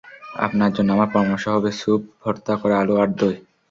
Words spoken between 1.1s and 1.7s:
পরামর্শ হবে